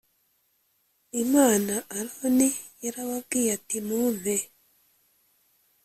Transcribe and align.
Imana 1.23 1.73
aroni 1.97 2.49
yarababwiye 2.83 3.49
ati 3.57 3.77
mumpe 3.87 4.35